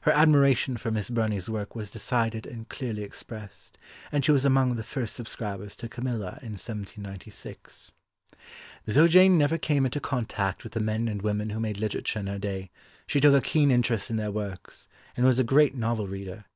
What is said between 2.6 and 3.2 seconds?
clearly